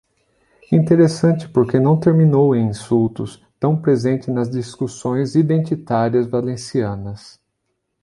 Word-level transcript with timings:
Interessante 0.71 1.47
porque 1.47 1.79
não 1.79 1.95
terminou 1.99 2.55
em 2.55 2.67
insultos, 2.69 3.39
tão 3.59 3.79
presente 3.79 4.31
nas 4.31 4.49
discussões 4.49 5.35
identitárias 5.35 6.25
valencianas. 6.25 7.39